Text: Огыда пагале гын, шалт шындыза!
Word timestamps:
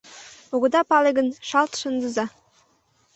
Огыда 0.53 0.81
пагале 0.89 1.11
гын, 1.17 1.27
шалт 1.49 1.73
шындыза! 1.81 2.25